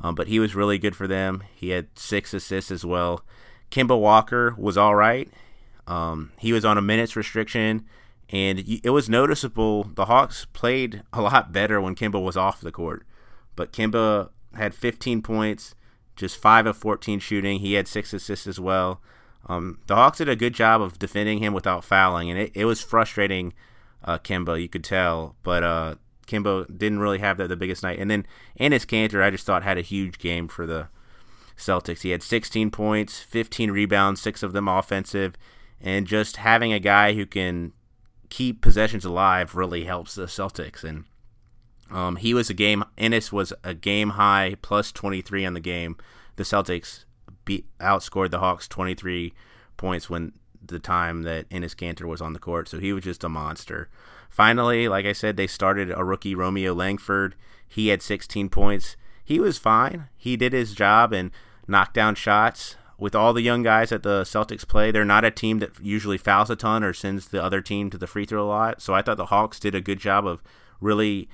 Um, 0.00 0.16
but 0.16 0.26
he 0.26 0.40
was 0.40 0.56
really 0.56 0.76
good 0.76 0.96
for 0.96 1.06
them. 1.06 1.44
He 1.54 1.68
had 1.68 1.86
six 1.96 2.34
assists 2.34 2.72
as 2.72 2.84
well. 2.84 3.24
Kemba 3.70 3.96
Walker 3.96 4.56
was 4.58 4.76
all 4.76 4.96
right. 4.96 5.30
Um, 5.86 6.32
he 6.40 6.52
was 6.52 6.64
on 6.64 6.76
a 6.76 6.82
minutes 6.82 7.14
restriction, 7.14 7.84
and 8.28 8.58
it 8.58 8.90
was 8.90 9.08
noticeable. 9.08 9.84
The 9.84 10.06
Hawks 10.06 10.46
played 10.46 11.04
a 11.12 11.22
lot 11.22 11.52
better 11.52 11.80
when 11.80 11.94
Kemba 11.94 12.20
was 12.20 12.36
off 12.36 12.60
the 12.60 12.72
court. 12.72 13.06
But 13.54 13.72
Kemba 13.72 14.30
had 14.54 14.74
15 14.74 15.22
points, 15.22 15.76
just 16.18 16.36
5 16.36 16.66
of 16.66 16.76
14 16.76 17.20
shooting. 17.20 17.60
He 17.60 17.74
had 17.74 17.88
6 17.88 18.12
assists 18.12 18.46
as 18.46 18.60
well. 18.60 19.00
Um, 19.46 19.78
the 19.86 19.94
Hawks 19.94 20.18
did 20.18 20.28
a 20.28 20.36
good 20.36 20.52
job 20.52 20.82
of 20.82 20.98
defending 20.98 21.38
him 21.38 21.54
without 21.54 21.84
fouling, 21.84 22.28
and 22.28 22.38
it, 22.38 22.52
it 22.54 22.64
was 22.66 22.82
frustrating, 22.82 23.54
uh, 24.04 24.18
Kemba, 24.18 24.60
you 24.60 24.68
could 24.68 24.84
tell. 24.84 25.36
But 25.42 25.62
uh, 25.62 25.94
Kemba 26.26 26.66
didn't 26.76 26.98
really 26.98 27.18
have 27.18 27.38
the, 27.38 27.48
the 27.48 27.56
biggest 27.56 27.82
night. 27.82 27.98
And 27.98 28.10
then 28.10 28.26
Enes 28.60 28.84
Kanter, 28.84 29.22
I 29.22 29.30
just 29.30 29.46
thought, 29.46 29.62
had 29.62 29.78
a 29.78 29.82
huge 29.82 30.18
game 30.18 30.48
for 30.48 30.66
the 30.66 30.88
Celtics. 31.56 32.02
He 32.02 32.10
had 32.10 32.22
16 32.22 32.70
points, 32.70 33.20
15 33.20 33.70
rebounds, 33.70 34.20
six 34.20 34.42
of 34.42 34.52
them 34.52 34.68
offensive. 34.68 35.34
And 35.80 36.06
just 36.06 36.36
having 36.36 36.72
a 36.72 36.80
guy 36.80 37.14
who 37.14 37.24
can 37.24 37.72
keep 38.28 38.60
possessions 38.60 39.04
alive 39.04 39.54
really 39.54 39.84
helps 39.84 40.14
the 40.14 40.26
Celtics. 40.26 40.84
And 40.84 41.04
um, 41.90 42.16
he 42.16 42.34
was 42.34 42.50
a 42.50 42.54
game. 42.54 42.84
Enes 42.96 43.32
was 43.32 43.52
a 43.64 43.74
game 43.74 44.10
high 44.10 44.56
plus 44.62 44.92
23 44.92 45.46
on 45.46 45.54
the 45.54 45.60
game. 45.60 45.96
The 46.36 46.42
Celtics 46.42 47.04
beat 47.44 47.66
outscored 47.78 48.30
the 48.30 48.40
Hawks 48.40 48.68
23 48.68 49.32
points 49.76 50.10
when 50.10 50.32
the 50.64 50.78
time 50.78 51.22
that 51.22 51.48
Enes 51.48 51.74
Kanter 51.74 52.06
was 52.06 52.20
on 52.20 52.32
the 52.32 52.38
court. 52.38 52.68
So 52.68 52.78
he 52.78 52.92
was 52.92 53.04
just 53.04 53.24
a 53.24 53.28
monster. 53.28 53.88
Finally, 54.28 54.88
like 54.88 55.06
I 55.06 55.12
said, 55.12 55.36
they 55.36 55.46
started 55.46 55.90
a 55.90 56.04
rookie 56.04 56.34
Romeo 56.34 56.74
Langford. 56.74 57.34
He 57.66 57.88
had 57.88 58.02
16 58.02 58.48
points. 58.50 58.96
He 59.24 59.40
was 59.40 59.58
fine. 59.58 60.08
He 60.16 60.36
did 60.36 60.52
his 60.52 60.74
job 60.74 61.12
and 61.12 61.30
knocked 61.66 61.94
down 61.94 62.14
shots. 62.14 62.76
With 62.98 63.14
all 63.14 63.32
the 63.32 63.42
young 63.42 63.62
guys 63.62 63.90
that 63.90 64.02
the 64.02 64.22
Celtics 64.22 64.66
play, 64.66 64.90
they're 64.90 65.04
not 65.04 65.24
a 65.24 65.30
team 65.30 65.60
that 65.60 65.78
usually 65.80 66.18
fouls 66.18 66.50
a 66.50 66.56
ton 66.56 66.82
or 66.82 66.92
sends 66.92 67.28
the 67.28 67.42
other 67.42 67.60
team 67.60 67.90
to 67.90 67.98
the 67.98 68.08
free 68.08 68.24
throw 68.24 68.44
a 68.44 68.48
lot. 68.48 68.82
So 68.82 68.92
I 68.92 69.02
thought 69.02 69.16
the 69.16 69.26
Hawks 69.26 69.60
did 69.60 69.74
a 69.76 69.80
good 69.80 70.00
job 70.00 70.26
of 70.26 70.42
really 70.80 71.28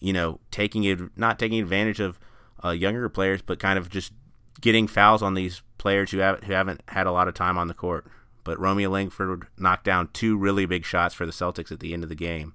you 0.00 0.12
know, 0.12 0.40
taking 0.50 0.84
it, 0.84 0.98
not 1.16 1.38
taking 1.38 1.60
advantage 1.60 2.00
of 2.00 2.18
uh, 2.64 2.70
younger 2.70 3.08
players, 3.08 3.42
but 3.42 3.58
kind 3.58 3.78
of 3.78 3.90
just 3.90 4.12
getting 4.60 4.86
fouls 4.86 5.22
on 5.22 5.34
these 5.34 5.62
players 5.78 6.10
who 6.10 6.18
have 6.18 6.42
who 6.44 6.52
haven't 6.52 6.82
had 6.88 7.06
a 7.06 7.12
lot 7.12 7.28
of 7.28 7.34
time 7.34 7.56
on 7.56 7.68
the 7.68 7.74
court. 7.74 8.06
But 8.42 8.58
Romeo 8.58 8.90
Langford 8.90 9.46
knocked 9.58 9.84
down 9.84 10.08
two 10.12 10.36
really 10.36 10.66
big 10.66 10.84
shots 10.84 11.14
for 11.14 11.26
the 11.26 11.32
Celtics 11.32 11.70
at 11.70 11.80
the 11.80 11.92
end 11.92 12.02
of 12.02 12.08
the 12.08 12.14
game. 12.14 12.54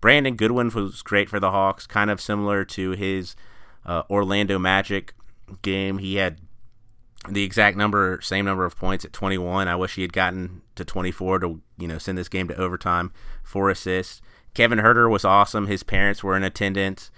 Brandon 0.00 0.34
Goodwin 0.34 0.70
was 0.70 1.02
great 1.02 1.28
for 1.28 1.38
the 1.38 1.50
Hawks, 1.50 1.86
kind 1.86 2.10
of 2.10 2.20
similar 2.20 2.64
to 2.64 2.92
his 2.92 3.36
uh, 3.84 4.02
Orlando 4.08 4.58
Magic 4.58 5.14
game. 5.62 5.98
He 5.98 6.16
had 6.16 6.40
the 7.28 7.44
exact 7.44 7.76
number, 7.76 8.20
same 8.22 8.44
number 8.44 8.64
of 8.64 8.76
points 8.76 9.04
at 9.04 9.12
21. 9.12 9.68
I 9.68 9.76
wish 9.76 9.94
he 9.94 10.02
had 10.02 10.12
gotten 10.12 10.62
to 10.76 10.84
24 10.84 11.40
to 11.40 11.60
you 11.78 11.88
know 11.88 11.98
send 11.98 12.16
this 12.16 12.28
game 12.28 12.48
to 12.48 12.56
overtime. 12.56 13.12
Four 13.42 13.70
assists. 13.70 14.22
Kevin 14.54 14.78
Huerter 14.78 15.08
was 15.08 15.24
awesome. 15.24 15.66
His 15.66 15.82
parents 15.82 16.24
were 16.24 16.36
in 16.36 16.42
attendance, 16.42 17.10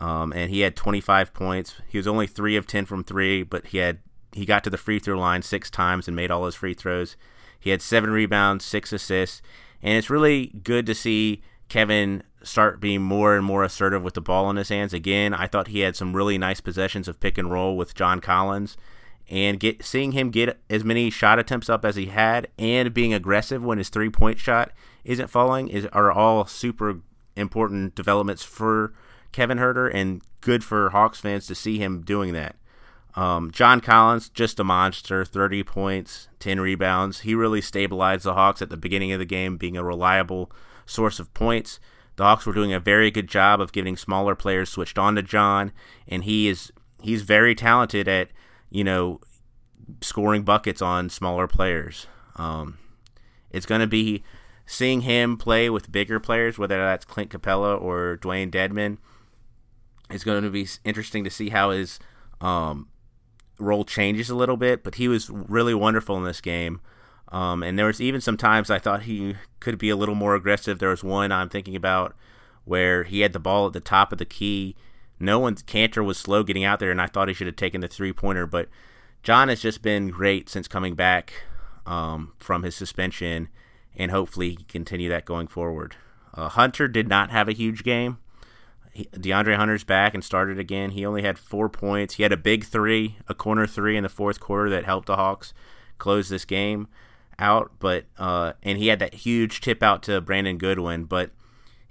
um, 0.00 0.32
and 0.32 0.50
he 0.50 0.60
had 0.60 0.76
25 0.76 1.32
points. 1.32 1.76
He 1.88 1.96
was 1.96 2.06
only 2.06 2.26
three 2.26 2.56
of 2.56 2.66
10 2.66 2.84
from 2.84 3.04
three, 3.04 3.42
but 3.42 3.68
he 3.68 3.78
had 3.78 4.00
he 4.32 4.44
got 4.44 4.64
to 4.64 4.70
the 4.70 4.76
free 4.76 4.98
throw 4.98 5.18
line 5.18 5.42
six 5.42 5.70
times 5.70 6.08
and 6.08 6.16
made 6.16 6.30
all 6.30 6.46
his 6.46 6.56
free 6.56 6.74
throws. 6.74 7.16
He 7.58 7.70
had 7.70 7.80
seven 7.80 8.10
rebounds, 8.10 8.64
six 8.64 8.92
assists, 8.92 9.40
and 9.82 9.96
it's 9.96 10.10
really 10.10 10.48
good 10.64 10.84
to 10.86 10.94
see 10.94 11.42
Kevin 11.68 12.22
start 12.42 12.80
being 12.80 13.00
more 13.00 13.36
and 13.36 13.44
more 13.44 13.64
assertive 13.64 14.02
with 14.02 14.14
the 14.14 14.20
ball 14.20 14.50
in 14.50 14.56
his 14.56 14.68
hands. 14.68 14.92
Again, 14.92 15.32
I 15.32 15.46
thought 15.46 15.68
he 15.68 15.80
had 15.80 15.96
some 15.96 16.14
really 16.14 16.36
nice 16.36 16.60
possessions 16.60 17.08
of 17.08 17.20
pick 17.20 17.38
and 17.38 17.50
roll 17.50 17.76
with 17.76 17.94
John 17.94 18.20
Collins 18.20 18.76
and 19.28 19.58
get 19.58 19.84
seeing 19.84 20.12
him 20.12 20.30
get 20.30 20.60
as 20.68 20.84
many 20.84 21.10
shot 21.10 21.38
attempts 21.38 21.68
up 21.68 21.84
as 21.84 21.96
he 21.96 22.06
had 22.06 22.48
and 22.58 22.92
being 22.92 23.14
aggressive 23.14 23.64
when 23.64 23.78
his 23.78 23.88
three 23.88 24.10
point 24.10 24.38
shot 24.38 24.72
isn't 25.04 25.28
falling 25.28 25.68
is 25.68 25.86
are 25.86 26.12
all 26.12 26.46
super 26.46 27.00
important 27.36 27.94
developments 27.94 28.42
for 28.42 28.92
Kevin 29.32 29.58
Huerter 29.58 29.92
and 29.92 30.22
good 30.40 30.62
for 30.62 30.90
Hawks 30.90 31.20
fans 31.20 31.46
to 31.46 31.54
see 31.54 31.78
him 31.78 32.02
doing 32.02 32.32
that. 32.34 32.56
Um, 33.16 33.50
John 33.52 33.80
Collins, 33.80 34.28
just 34.28 34.58
a 34.58 34.64
monster, 34.64 35.24
30 35.24 35.62
points, 35.62 36.28
10 36.40 36.60
rebounds. 36.60 37.20
He 37.20 37.34
really 37.34 37.60
stabilized 37.60 38.24
the 38.24 38.34
Hawks 38.34 38.60
at 38.60 38.70
the 38.70 38.76
beginning 38.76 39.12
of 39.12 39.20
the 39.20 39.24
game, 39.24 39.56
being 39.56 39.76
a 39.76 39.84
reliable 39.84 40.50
source 40.84 41.20
of 41.20 41.32
points. 41.32 41.78
The 42.16 42.24
Hawks 42.24 42.46
were 42.46 42.52
doing 42.52 42.72
a 42.72 42.80
very 42.80 43.10
good 43.10 43.28
job 43.28 43.60
of 43.60 43.72
getting 43.72 43.96
smaller 43.96 44.34
players 44.34 44.68
switched 44.68 44.98
on 44.98 45.14
to 45.14 45.22
John, 45.22 45.72
and 46.08 46.24
he 46.24 46.48
is 46.48 46.72
he's 47.00 47.22
very 47.22 47.54
talented 47.54 48.08
at 48.08 48.28
you 48.74 48.82
know 48.82 49.20
scoring 50.00 50.42
buckets 50.42 50.82
on 50.82 51.08
smaller 51.08 51.46
players. 51.46 52.08
Um, 52.36 52.78
it's 53.50 53.66
going 53.66 53.80
to 53.80 53.86
be 53.86 54.24
seeing 54.66 55.02
him 55.02 55.36
play 55.36 55.70
with 55.70 55.92
bigger 55.92 56.18
players, 56.18 56.58
whether 56.58 56.76
that's 56.78 57.04
Clint 57.04 57.30
Capela 57.30 57.80
or 57.80 58.18
Dewayne 58.20 58.50
Dedmon. 58.50 58.98
It's 60.10 60.24
going 60.24 60.42
to 60.42 60.50
be 60.50 60.66
interesting 60.84 61.22
to 61.22 61.30
see 61.30 61.50
how 61.50 61.70
his 61.70 62.00
um, 62.40 62.88
role 63.58 63.84
changes 63.84 64.28
a 64.28 64.34
little 64.34 64.56
bit, 64.56 64.82
but 64.82 64.96
he 64.96 65.06
was 65.06 65.30
really 65.30 65.74
wonderful 65.74 66.16
in 66.18 66.24
this 66.24 66.40
game. 66.40 66.80
Um, 67.28 67.62
and 67.62 67.78
there 67.78 67.86
was 67.86 68.00
even 68.00 68.20
some 68.20 68.36
times 68.36 68.70
I 68.70 68.80
thought 68.80 69.02
he 69.02 69.36
could 69.60 69.78
be 69.78 69.90
a 69.90 69.96
little 69.96 70.16
more 70.16 70.34
aggressive. 70.34 70.80
There 70.80 70.90
was 70.90 71.04
one 71.04 71.30
I'm 71.30 71.48
thinking 71.48 71.76
about 71.76 72.14
where 72.64 73.04
he 73.04 73.20
had 73.20 73.32
the 73.32 73.38
ball 73.38 73.68
at 73.68 73.72
the 73.72 73.80
top 73.80 74.10
of 74.10 74.18
the 74.18 74.24
key. 74.24 74.74
Enes 75.20 75.62
Kanter 75.64 76.04
was 76.04 76.18
slow 76.18 76.42
getting 76.42 76.64
out 76.64 76.80
there, 76.80 76.90
and 76.90 77.00
I 77.00 77.06
thought 77.06 77.28
he 77.28 77.34
should 77.34 77.46
have 77.46 77.56
taken 77.56 77.80
the 77.80 77.88
three 77.88 78.12
pointer. 78.12 78.46
But 78.46 78.68
John 79.22 79.48
has 79.48 79.60
just 79.60 79.82
been 79.82 80.08
great 80.08 80.48
since 80.48 80.68
coming 80.68 80.94
back 80.94 81.32
um, 81.86 82.32
from 82.38 82.62
his 82.62 82.74
suspension, 82.74 83.48
and 83.96 84.10
hopefully 84.10 84.50
he 84.50 84.56
can 84.56 84.66
continue 84.66 85.08
that 85.08 85.24
going 85.24 85.46
forward. 85.46 85.96
Uh, 86.34 86.48
Hunter 86.48 86.88
did 86.88 87.08
not 87.08 87.30
have 87.30 87.48
a 87.48 87.52
huge 87.52 87.84
game 87.84 88.18
he, 88.94 89.06
DeAndre 89.06 89.56
Hunter's 89.56 89.84
back 89.84 90.14
and 90.14 90.24
started 90.24 90.58
again. 90.58 90.90
He 90.90 91.04
only 91.04 91.22
had 91.22 91.38
four 91.38 91.68
points. 91.68 92.14
He 92.14 92.22
had 92.22 92.32
a 92.32 92.38
big 92.38 92.64
three, 92.64 93.16
a 93.28 93.34
corner 93.34 93.66
three 93.66 93.96
in 93.96 94.04
the 94.04 94.08
fourth 94.08 94.40
quarter 94.40 94.70
that 94.70 94.84
helped 94.84 95.06
the 95.06 95.16
Hawks 95.16 95.52
close 95.98 96.28
this 96.28 96.44
game 96.44 96.88
out. 97.38 97.72
But 97.80 98.04
uh, 98.16 98.52
and 98.62 98.78
he 98.78 98.86
had 98.86 99.00
that 99.00 99.14
huge 99.14 99.60
tip 99.60 99.82
out 99.82 100.02
to 100.04 100.20
Brandon 100.20 100.56
Goodwin, 100.56 101.04
but 101.04 101.30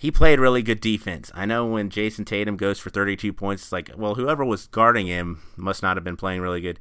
he 0.04 0.12
played 0.12 0.38
really 0.38 0.62
good 0.62 0.82
defense. 0.82 1.32
I 1.34 1.46
know 1.46 1.66
when 1.66 1.90
Jayson 1.90 2.26
Tatum 2.26 2.58
goes 2.58 2.78
for 2.78 2.90
32 2.90 3.32
points, 3.32 3.64
it's 3.64 3.72
like, 3.72 3.90
well, 3.96 4.16
whoever 4.16 4.44
was 4.44 4.68
guarding 4.68 5.08
him 5.08 5.42
must 5.56 5.82
not 5.82 5.96
have 5.96 6.04
been 6.04 6.18
playing 6.18 6.42
really 6.42 6.60
good. 6.60 6.78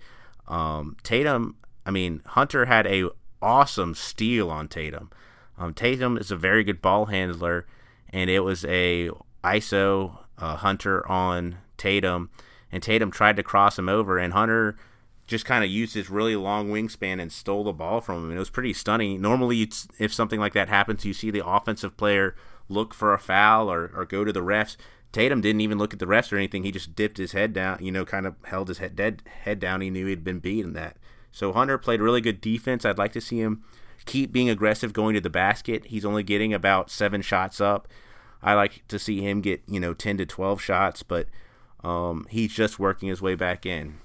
Um, 0.48 0.96
Tatum, 1.04 1.54
I 1.86 1.92
mean, 1.92 2.22
Hunter 2.26 2.64
had 2.64 2.84
a 2.88 3.10
awesome 3.40 3.94
steal 3.94 4.50
on 4.50 4.66
Tatum. 4.66 5.08
Um, 5.56 5.72
Tatum 5.72 6.16
is 6.16 6.32
a 6.32 6.36
very 6.36 6.64
good 6.64 6.82
ball 6.82 7.06
handler, 7.06 7.64
and 8.08 8.28
it 8.28 8.40
was 8.40 8.64
a 8.64 9.10
ISO 9.44 10.18
uh, 10.38 10.56
Hunter 10.56 11.08
on 11.08 11.58
Tatum, 11.76 12.28
and 12.72 12.82
Tatum 12.82 13.12
tried 13.12 13.36
to 13.36 13.44
cross 13.44 13.78
him 13.78 13.88
over, 13.88 14.18
and 14.18 14.32
Hunter 14.32 14.76
just 15.28 15.44
kind 15.44 15.62
of 15.62 15.70
used 15.70 15.94
his 15.94 16.10
really 16.10 16.34
long 16.34 16.70
wingspan 16.70 17.22
and 17.22 17.30
stole 17.30 17.62
the 17.62 17.72
ball 17.72 18.00
from 18.00 18.16
him. 18.16 18.24
And 18.30 18.34
it 18.34 18.40
was 18.40 18.50
pretty 18.50 18.72
stunning. 18.72 19.20
Normally, 19.20 19.70
if 20.00 20.12
something 20.12 20.40
like 20.40 20.54
that 20.54 20.68
happens, 20.68 21.04
you 21.04 21.14
see 21.14 21.30
the 21.30 21.46
offensive 21.46 21.96
player 21.96 22.34
look 22.68 22.94
for 22.94 23.12
a 23.12 23.18
foul 23.18 23.70
or, 23.70 23.90
or 23.94 24.04
go 24.04 24.24
to 24.24 24.32
the 24.32 24.42
refs. 24.42 24.76
Tatum 25.12 25.42
didn't 25.42 25.60
even 25.60 25.78
look 25.78 25.92
at 25.92 25.98
the 25.98 26.06
refs 26.06 26.32
or 26.32 26.36
anything. 26.36 26.64
He 26.64 26.72
just 26.72 26.94
dipped 26.94 27.18
his 27.18 27.32
head 27.32 27.52
down, 27.52 27.84
you 27.84 27.92
know, 27.92 28.04
kind 28.04 28.26
of 28.26 28.34
held 28.44 28.68
his 28.68 28.78
head 28.78 28.96
dead 28.96 29.22
head 29.42 29.60
down. 29.60 29.82
He 29.82 29.90
knew 29.90 30.06
he'd 30.06 30.24
been 30.24 30.38
beaten 30.38 30.72
that. 30.72 30.96
So 31.30 31.52
Hunter 31.52 31.78
played 31.78 32.00
really 32.00 32.20
good 32.20 32.40
defense. 32.40 32.84
I'd 32.84 32.98
like 32.98 33.12
to 33.12 33.20
see 33.20 33.40
him 33.40 33.62
keep 34.04 34.32
being 34.32 34.50
aggressive 34.50 34.92
going 34.92 35.14
to 35.14 35.20
the 35.20 35.30
basket. 35.30 35.86
He's 35.86 36.04
only 36.04 36.22
getting 36.22 36.52
about 36.54 36.90
seven 36.90 37.22
shots 37.22 37.60
up. 37.60 37.88
I 38.42 38.54
like 38.54 38.86
to 38.88 38.98
see 38.98 39.20
him 39.20 39.40
get 39.40 39.62
you 39.68 39.80
know 39.80 39.94
10 39.94 40.18
to 40.18 40.26
12 40.26 40.60
shots, 40.60 41.02
but 41.02 41.28
um, 41.84 42.26
he's 42.30 42.54
just 42.54 42.78
working 42.78 43.08
his 43.08 43.22
way 43.22 43.34
back 43.34 43.66
in. 43.66 43.98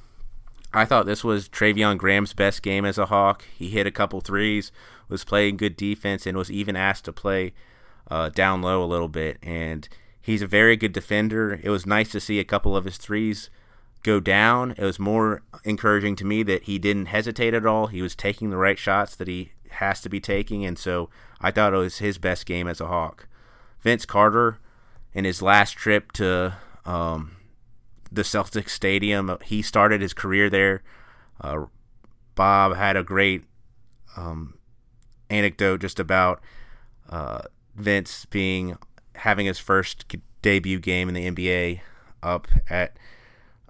I 0.74 0.86
thought 0.86 1.06
this 1.06 1.24
was 1.24 1.48
Treveon 1.48 1.98
Graham's 1.98 2.34
best 2.34 2.62
game 2.62 2.86
as 2.86 2.98
a 2.98 3.08
Hawk. 3.08 3.46
He 3.58 3.70
hit 3.70 3.88
a 3.88 3.92
couple 3.92 4.20
threes, 4.22 4.72
was 5.08 5.24
playing 5.24 5.58
good 5.58 5.78
defense, 5.78 6.26
and 6.26 6.38
was 6.38 6.52
even 6.52 6.76
asked 6.76 7.06
to 7.06 7.14
play 7.14 7.54
uh, 8.10 8.30
down 8.30 8.62
low 8.62 8.84
a 8.84 8.86
little 8.86 9.08
bit. 9.08 9.38
And 9.42 9.88
he's 10.22 10.42
a 10.42 10.48
very 10.48 10.76
good 10.76 10.94
defender. 10.94 11.60
It 11.64 11.70
was 11.70 11.86
nice 11.86 12.12
to 12.12 12.20
see 12.20 12.40
a 12.40 12.44
couple 12.44 12.76
of 12.76 12.86
his 12.86 12.98
threes 12.98 13.50
go 14.04 14.20
down. 14.20 14.72
It 14.78 14.84
was 14.84 15.00
more 15.00 15.42
encouraging 15.64 16.16
to 16.18 16.26
me 16.26 16.44
that 16.44 16.64
he 16.64 16.80
didn't 16.80 17.08
hesitate 17.08 17.54
at 17.54 17.66
all. 17.66 17.88
He 17.88 18.02
was 18.02 18.16
taking 18.16 18.50
the 18.50 18.58
right 18.58 18.80
shots 18.80 19.16
that 19.16 19.28
he 19.28 19.52
has 19.72 20.02
to 20.02 20.10
be 20.10 20.20
taking, 20.20 20.66
and 20.66 20.78
so 20.80 21.10
I 21.42 21.52
thought 21.52 21.74
it 21.74 21.78
was 21.78 21.98
his 21.98 22.18
best 22.18 22.46
game 22.46 22.68
as 22.68 22.80
a 22.80 22.88
Hawk. 22.88 23.28
Vince 23.82 24.06
Carter 24.06 24.60
in 25.14 25.26
his 25.26 25.42
last 25.42 25.72
trip 25.74 26.12
to 26.14 26.56
um, 26.86 27.36
the 28.12 28.22
Celtics 28.24 28.70
Stadium. 28.70 29.38
He 29.44 29.62
started 29.62 30.02
his 30.02 30.14
career 30.14 30.50
there. 30.50 30.84
Uh, 31.42 31.66
Bob 32.36 32.76
had 32.76 32.96
a 32.96 33.04
great 33.04 33.44
um, 34.16 34.58
anecdote 35.30 35.82
just 35.82 36.00
about 36.00 36.42
uh, 37.10 37.42
Vince 37.78 38.26
being 38.26 38.78
having 39.16 39.46
his 39.46 39.60
first 39.60 40.06
debut 40.42 40.80
game 40.80 41.10
in 41.10 41.16
the 41.16 41.30
NBA 41.30 41.82
up 42.22 42.48
at 42.70 42.98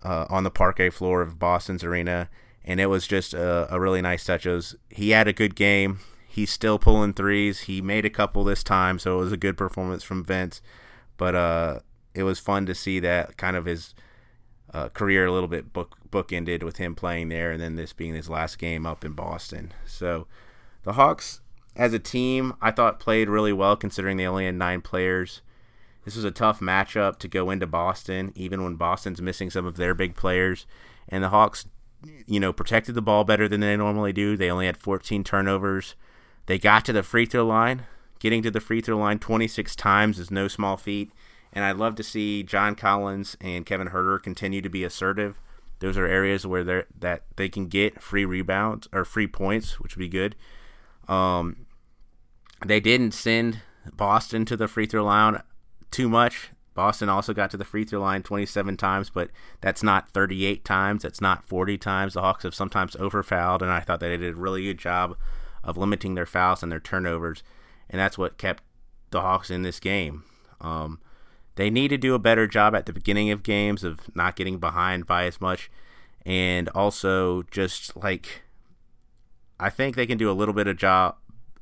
uh, 0.03 0.25
on 0.29 0.43
the 0.43 0.51
parquet 0.51 0.89
floor 0.89 1.21
of 1.21 1.39
Boston's 1.39 1.83
arena, 1.83 2.29
and 2.63 2.79
it 2.79 2.87
was 2.87 3.07
just 3.07 3.33
a, 3.33 3.73
a 3.73 3.79
really 3.79 4.01
nice 4.01 4.23
touch. 4.23 4.45
It 4.45 4.53
was, 4.53 4.75
he 4.89 5.09
had 5.09 5.27
a 5.27 5.33
good 5.33 5.55
game. 5.55 5.99
He's 6.27 6.51
still 6.51 6.77
pulling 6.79 7.13
threes. 7.13 7.61
He 7.61 7.81
made 7.81 8.05
a 8.05 8.09
couple 8.09 8.43
this 8.43 8.63
time, 8.63 8.99
so 8.99 9.15
it 9.17 9.23
was 9.23 9.31
a 9.31 9.37
good 9.37 9.57
performance 9.57 10.03
from 10.03 10.23
Vince. 10.23 10.61
But 11.17 11.35
uh, 11.35 11.79
it 12.13 12.23
was 12.23 12.39
fun 12.39 12.65
to 12.67 12.75
see 12.75 12.99
that 12.99 13.37
kind 13.37 13.55
of 13.55 13.65
his 13.65 13.95
uh, 14.73 14.89
career 14.89 15.25
a 15.25 15.31
little 15.31 15.47
bit 15.47 15.73
book 15.73 15.97
bookended 16.09 16.63
with 16.63 16.77
him 16.77 16.95
playing 16.95 17.29
there, 17.29 17.51
and 17.51 17.61
then 17.61 17.75
this 17.75 17.91
being 17.91 18.13
his 18.13 18.29
last 18.29 18.59
game 18.59 18.85
up 18.85 19.03
in 19.03 19.13
Boston. 19.13 19.73
So 19.85 20.27
the 20.83 20.93
Hawks, 20.93 21.41
as 21.77 21.93
a 21.93 21.99
team, 21.99 22.55
I 22.59 22.71
thought 22.71 22.99
played 22.99 23.29
really 23.29 23.53
well 23.53 23.75
considering 23.75 24.17
they 24.17 24.25
only 24.25 24.45
had 24.45 24.55
nine 24.55 24.81
players. 24.81 25.41
This 26.03 26.15
was 26.15 26.25
a 26.25 26.31
tough 26.31 26.59
matchup 26.59 27.19
to 27.19 27.27
go 27.27 27.51
into 27.51 27.67
Boston, 27.67 28.31
even 28.35 28.63
when 28.63 28.75
Boston's 28.75 29.21
missing 29.21 29.49
some 29.49 29.65
of 29.65 29.77
their 29.77 29.93
big 29.93 30.15
players. 30.15 30.65
And 31.07 31.23
the 31.23 31.29
Hawks, 31.29 31.67
you 32.25 32.39
know, 32.39 32.51
protected 32.51 32.95
the 32.95 33.01
ball 33.01 33.23
better 33.23 33.47
than 33.47 33.61
they 33.61 33.77
normally 33.77 34.11
do. 34.11 34.35
They 34.35 34.49
only 34.49 34.65
had 34.65 34.77
14 34.77 35.23
turnovers. 35.23 35.95
They 36.47 36.57
got 36.57 36.83
to 36.85 36.93
the 36.93 37.03
free 37.03 37.25
throw 37.25 37.45
line. 37.45 37.85
Getting 38.19 38.41
to 38.41 38.51
the 38.51 38.59
free 38.59 38.81
throw 38.81 38.97
line 38.97 39.19
26 39.19 39.75
times 39.75 40.17
is 40.17 40.31
no 40.31 40.47
small 40.47 40.77
feat. 40.77 41.11
And 41.53 41.63
I'd 41.63 41.77
love 41.77 41.95
to 41.95 42.03
see 42.03 42.41
John 42.41 42.73
Collins 42.73 43.37
and 43.39 43.65
Kevin 43.65 43.89
Huerter 43.89 44.21
continue 44.21 44.61
to 44.61 44.69
be 44.69 44.83
assertive. 44.83 45.39
Those 45.79 45.97
are 45.97 46.07
areas 46.07 46.47
where 46.47 46.63
they're, 46.63 46.85
that 46.99 47.23
they 47.35 47.49
can 47.49 47.67
get 47.67 48.01
free 48.01 48.25
rebounds 48.25 48.87
or 48.91 49.05
free 49.05 49.27
points, 49.27 49.79
which 49.79 49.95
would 49.95 50.01
be 50.01 50.09
good. 50.09 50.35
Um, 51.07 51.66
they 52.65 52.79
didn't 52.79 53.13
send 53.13 53.61
Boston 53.93 54.45
to 54.45 54.57
the 54.57 54.67
free 54.67 54.85
throw 54.85 55.03
line 55.03 55.41
too 55.91 56.09
much. 56.09 56.49
Boston 56.73 57.09
also 57.09 57.33
got 57.33 57.49
to 57.51 57.57
the 57.57 57.65
free 57.65 57.83
throw 57.83 57.99
line 58.01 58.21
27 58.21 58.77
times, 58.77 59.09
but 59.09 59.31
that's 59.61 59.81
not 59.81 60.09
38 60.09 60.63
times. 60.63 61.01
That's 61.01 61.21
not 61.21 61.47
40 61.47 61.77
times. 61.79 62.13
The 62.13 62.21
Hawks 62.21 62.43
have 62.43 62.53
sometimes 62.53 62.95
overfouled, 62.95 63.63
and 63.63 63.71
I 63.71 63.79
thought 63.79 63.99
that 63.99 64.09
they 64.09 64.17
did 64.17 64.35
a 64.35 64.37
really 64.37 64.63
good 64.63 64.77
job 64.77 65.17
of 65.63 65.75
limiting 65.75 66.13
their 66.13 66.27
fouls 66.27 66.61
and 66.61 66.71
their 66.71 66.79
turnovers, 66.79 67.41
and 67.89 67.99
that's 67.99 68.17
what 68.17 68.37
kept 68.37 68.63
the 69.09 69.21
Hawks 69.21 69.49
in 69.49 69.63
this 69.63 69.79
game. 69.79 70.23
Um, 70.61 70.99
they 71.55 71.71
need 71.71 71.87
to 71.87 71.97
do 71.97 72.13
a 72.13 72.19
better 72.19 72.45
job 72.45 72.75
at 72.75 72.85
the 72.85 72.93
beginning 72.93 73.31
of 73.31 73.41
games 73.41 73.83
of 73.83 74.15
not 74.15 74.35
getting 74.35 74.59
behind 74.59 75.07
by 75.07 75.25
as 75.25 75.41
much, 75.41 75.71
and 76.27 76.69
also 76.69 77.41
just 77.49 77.97
like 77.97 78.43
I 79.59 79.71
think 79.71 79.95
they 79.95 80.05
can 80.05 80.19
do 80.19 80.29
a 80.29 80.33
little 80.33 80.53
bit 80.53 80.67
of 80.67 80.77
job, 80.77 81.15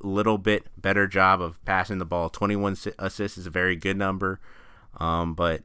little 0.08 0.38
bit 0.38 0.68
better 0.78 1.08
job 1.08 1.42
of 1.42 1.64
passing 1.66 1.98
the 1.98 2.06
ball. 2.06 2.30
Twenty 2.30 2.56
one 2.56 2.76
assists 3.00 3.38
is 3.38 3.48
a 3.48 3.52
very 3.52 3.76
good 3.76 3.98
number, 3.98 4.40
um, 4.98 5.34
but 5.34 5.64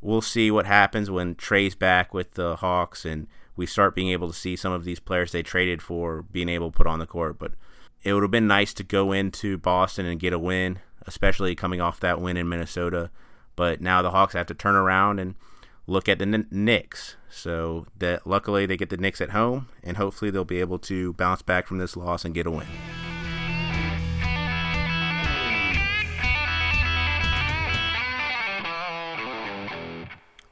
we'll 0.00 0.22
see 0.22 0.50
what 0.50 0.66
happens 0.66 1.10
when 1.10 1.34
Trae's 1.34 1.74
back 1.74 2.14
with 2.14 2.34
the 2.34 2.56
Hawks 2.56 3.04
and 3.04 3.26
we 3.56 3.66
start 3.66 3.94
being 3.94 4.10
able 4.10 4.28
to 4.28 4.34
see 4.34 4.54
some 4.54 4.72
of 4.72 4.84
these 4.84 5.00
players 5.00 5.32
they 5.32 5.42
traded 5.42 5.80
for 5.82 6.22
being 6.22 6.48
able 6.48 6.70
to 6.70 6.76
put 6.76 6.86
on 6.86 6.98
the 6.98 7.06
court. 7.06 7.38
But 7.38 7.52
it 8.02 8.12
would 8.12 8.22
have 8.22 8.30
been 8.30 8.46
nice 8.46 8.74
to 8.74 8.84
go 8.84 9.12
into 9.12 9.58
Boston 9.58 10.06
and 10.06 10.20
get 10.20 10.32
a 10.32 10.38
win, 10.38 10.78
especially 11.06 11.54
coming 11.54 11.80
off 11.80 11.98
that 12.00 12.20
win 12.20 12.36
in 12.36 12.48
Minnesota. 12.48 13.10
But 13.56 13.80
now 13.80 14.02
the 14.02 14.10
Hawks 14.10 14.34
have 14.34 14.46
to 14.46 14.54
turn 14.54 14.74
around 14.74 15.18
and 15.18 15.34
look 15.86 16.08
at 16.08 16.18
the 16.18 16.26
Knicks. 16.50 17.16
So 17.30 17.86
that 17.98 18.26
luckily 18.26 18.66
they 18.66 18.76
get 18.76 18.90
the 18.90 18.96
Knicks 18.96 19.20
at 19.20 19.30
home, 19.30 19.68
and 19.82 19.96
hopefully 19.96 20.30
they'll 20.30 20.44
be 20.44 20.60
able 20.60 20.78
to 20.80 21.14
bounce 21.14 21.42
back 21.42 21.66
from 21.66 21.78
this 21.78 21.96
loss 21.96 22.24
and 22.24 22.34
get 22.34 22.46
a 22.46 22.50
win. 22.50 22.66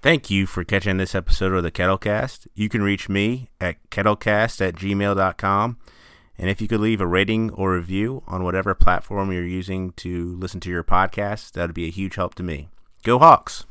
Thank 0.05 0.29
you 0.29 0.45
for 0.45 0.65
catching 0.65 0.99
this 0.99 1.15
episode 1.15 1.55
of 1.55 1.63
the 1.63 1.71
Kettlecast. 1.71 2.47
You 2.53 2.69
can 2.69 2.83
reach 2.83 3.09
me 3.09 3.49
at 3.59 3.79
kettlecast 3.89 4.61
at 4.61 4.75
gmail.com. 4.75 5.79
And 6.37 6.51
if 6.51 6.61
you 6.61 6.69
could 6.69 6.81
leave 6.81 7.01
a 7.01 7.07
rating 7.07 7.51
or 7.53 7.73
review 7.73 8.23
on 8.27 8.45
whatever 8.45 8.75
platform 8.75 9.33
you're 9.33 9.47
using 9.47 9.93
to 9.93 10.37
listen 10.37 10.61
to 10.61 10.69
your 10.69 10.85
podcast, 10.85 11.53
that 11.53 11.69
would 11.69 11.75
be 11.75 11.87
a 11.87 11.91
huge 11.91 12.17
help 12.17 12.35
to 12.35 12.43
me. 12.43 12.69
Go 13.03 13.19
Hawks! 13.19 13.65